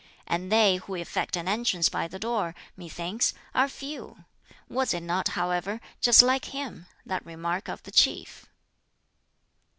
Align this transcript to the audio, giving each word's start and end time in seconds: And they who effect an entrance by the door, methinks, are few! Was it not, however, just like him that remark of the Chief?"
And 0.25 0.51
they 0.51 0.77
who 0.77 0.95
effect 0.95 1.35
an 1.35 1.47
entrance 1.47 1.87
by 1.87 2.07
the 2.07 2.17
door, 2.17 2.55
methinks, 2.75 3.35
are 3.53 3.67
few! 3.69 4.25
Was 4.67 4.95
it 4.95 5.03
not, 5.03 5.27
however, 5.37 5.79
just 5.99 6.23
like 6.23 6.45
him 6.45 6.87
that 7.05 7.23
remark 7.23 7.67
of 7.69 7.83
the 7.83 7.91
Chief?" 7.91 8.49